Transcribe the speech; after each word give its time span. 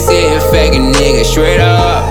see 0.00 0.26
a 0.34 0.40
faking 0.52 0.92
nigga 0.92 1.24
straight 1.24 1.60
up. 1.60 2.04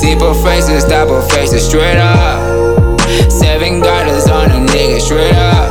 Tipo 0.00 0.34
faces, 0.44 0.84
double 0.84 1.20
faces 1.30 1.66
straight 1.66 1.98
up. 1.98 3.00
Seven 3.28 3.80
garters 3.80 4.28
on 4.28 4.50
a 4.52 4.60
nigga 4.72 5.00
straight 5.00 5.34
up. 5.34 5.66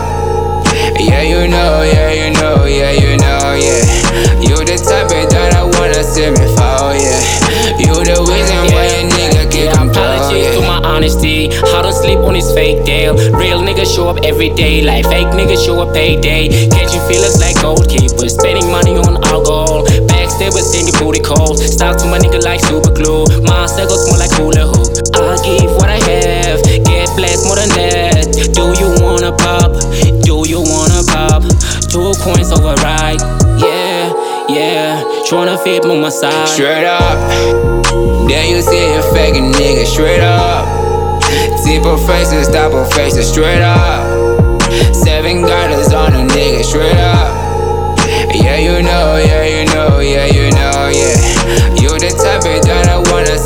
Yeah, 1.00 1.22
you 1.22 1.48
know, 1.48 1.84
yeah, 1.84 2.12
you 2.12 2.34
know, 2.34 2.66
yeah, 2.66 2.92
you 2.92 3.18
know, 3.18 3.56
yeah. 3.56 4.42
You 4.42 4.58
the 4.58 4.76
type 4.76 5.06
of 5.06 5.30
that 5.32 5.56
I 5.56 5.64
wanna 5.64 6.04
see 6.04 6.30
me 6.30 6.46
fall, 6.58 6.92
yeah. 6.94 7.44
You 7.80 7.96
the 8.04 8.20
reason 8.28 8.62
why 8.76 8.86
a 8.92 9.08
nigga 9.08 9.52
get 9.52 9.78
on 9.78 9.90
Apologies 9.90 10.56
to 10.56 10.62
my 10.62 10.82
honesty. 10.84 11.52
I 11.52 11.82
don't 11.82 11.94
sleep 11.94 12.20
on 12.20 12.34
this 12.34 12.52
fake 12.54 12.84
deal. 12.86 13.14
Real 13.38 13.62
niggas 13.62 13.94
show 13.94 14.10
up 14.10 14.18
every 14.24 14.50
day, 14.50 14.82
like 14.82 15.06
fake 15.06 15.28
niggas 15.28 15.64
show 15.66 15.80
up 15.82 15.94
payday. 15.94 16.70
Catching 16.70 17.02
feelings 17.08 17.40
like 17.40 17.56
goalkeepers, 17.58 18.32
spending 18.32 18.70
money 18.72 18.98
on 18.98 19.03
booty. 21.36 21.68
Stop 21.68 21.98
to 21.98 22.06
my 22.08 22.20
nigga 22.20 22.42
like 22.44 22.60
super 22.62 22.92
glue. 22.92 23.26
My 23.44 23.66
circles 23.66 24.08
more 24.10 24.18
like 24.18 24.32
hula 24.34 24.68
hoop. 24.68 24.94
I 25.16 25.38
give 25.42 25.72
what 25.78 25.90
I 25.90 26.00
have, 26.10 26.62
get 26.64 27.10
blessed 27.16 27.46
more 27.46 27.56
than 27.56 27.70
that. 27.78 28.28
Do 28.54 28.74
you 28.78 28.90
wanna 29.02 29.32
pop? 29.32 29.72
Do 30.24 30.44
you 30.48 30.62
wanna 30.62 31.04
pop? 31.08 31.44
Two 31.90 32.14
coins 32.22 32.52
override. 32.52 33.22
Yeah, 33.58 34.14
yeah. 34.50 35.04
Tryna 35.30 35.62
fit 35.64 35.86
on 35.86 36.02
my 36.02 36.10
side. 36.10 36.48
Straight 36.48 36.86
up. 36.86 37.18
Then 38.28 38.50
you 38.50 38.62
see 38.62 38.94
a 38.96 39.02
faking 39.14 39.52
nigga 39.54 39.86
straight 39.86 40.22
up. 40.22 40.68
Tipo 41.64 41.98
faces, 42.06 42.48
double 42.48 42.86
faces 42.92 43.30
straight 43.30 43.62
up. 43.62 44.04
Seven 44.94 45.42
garters 45.42 45.94
on 45.94 46.14
a 46.14 46.26
nigga 46.34 46.64
straight 46.64 46.93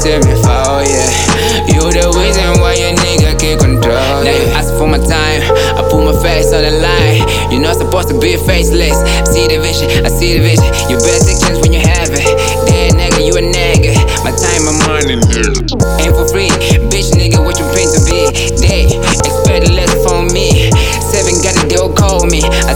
Wanna 0.08 0.24
me 0.24 0.40
fall, 0.40 0.80
yeah. 0.88 1.68
You 1.68 1.84
the 1.92 2.08
reason 2.16 2.64
why 2.64 2.80
your 2.80 2.96
nigga 2.96 3.36
can't 3.36 3.60
control. 3.60 4.24
Now 4.24 4.32
you 4.32 4.48
ask 4.56 4.72
for 4.80 4.88
my 4.88 5.04
time, 5.04 5.44
I 5.76 5.84
put 5.84 6.00
my 6.00 6.16
face 6.24 6.56
on 6.56 6.64
the 6.64 6.80
line. 6.80 7.28
You're 7.52 7.60
not 7.60 7.76
supposed 7.76 8.08
to 8.08 8.16
be 8.16 8.40
faceless. 8.40 8.96
I 8.96 9.28
see 9.28 9.52
the 9.52 9.60
vision, 9.60 10.08
I 10.08 10.08
see 10.08 10.40
the 10.40 10.48
vision. 10.48 10.64
You 10.88 10.96
better 11.04 11.20
take 11.28 11.44
chance 11.44 11.60
when 11.60 11.76
you 11.76 11.84
have 11.84 12.08
it. 12.08 12.24
Dead 12.72 12.96
nigga, 12.96 13.20
you 13.20 13.36
a 13.36 13.44
nigga. 13.44 14.00
My 14.24 14.32
time, 14.32 14.64
my 14.64 14.80
money, 14.88 15.20
ain't 15.20 16.16
for 16.16 16.24
free. 16.32 16.56
Bitch, 16.88 17.12
nigga, 17.12 17.44
what 17.44 17.60
you 17.60 17.68
plan 17.76 17.92
to 17.92 18.00
be? 18.08 18.32
Dead, 18.64 18.88
expect 19.28 19.68
less 19.76 19.92
from 20.08 20.32
me. 20.32 20.72
Seven 21.04 21.36
got 21.44 21.60
a 21.60 21.68
deal, 21.68 21.92
call 21.92 22.24
me. 22.24 22.48
I 22.48 22.72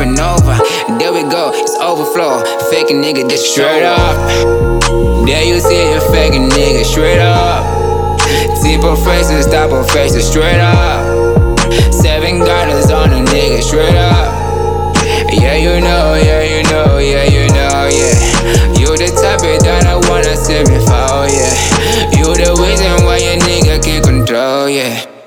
it 0.00 0.06
supernova. 0.06 0.98
There 0.98 1.12
we 1.12 1.22
go, 1.22 1.50
it's 1.54 1.76
overflow. 1.76 2.42
Fake 2.70 2.90
a 2.90 2.94
nigga, 2.94 3.28
just 3.28 3.52
straight 3.52 3.84
up. 3.84 4.16
There 5.26 5.44
you 5.44 5.60
see 5.60 5.92
a 5.92 6.00
fake 6.12 6.34
a 6.34 6.38
nigga, 6.38 6.84
straight 6.84 7.20
up. 7.20 7.64
Tipo 8.62 8.96
faces, 9.04 9.46
double 9.46 9.84
faces, 9.84 10.28
straight 10.28 10.60
up. 10.60 11.52
Seven 11.92 12.40
garters 12.40 12.90
on 12.90 13.10
a 13.10 13.24
nigga, 13.30 13.62
straight 13.62 13.96
up. 13.96 14.34
Yeah, 15.30 15.56
you 15.56 15.80
know, 15.80 16.14
yeah, 16.14 16.42
you 16.42 16.62
know, 16.64 16.98
yeah, 16.98 17.24
you 17.24 17.48
know, 17.48 17.88
yeah. 17.90 18.78
You 18.78 18.96
the 18.96 19.10
type 19.20 19.42
of 19.42 19.62
that 19.64 19.86
I 19.86 19.96
wanna 20.08 20.36
fall, 20.86 21.28
yeah. 21.28 22.16
You 22.16 22.34
the 22.34 22.56
reason 22.60 23.04
why 23.04 23.18
your 23.18 23.36
nigga 23.40 23.82
can't 23.82 24.04
control, 24.04 24.68
yeah. 24.68 25.17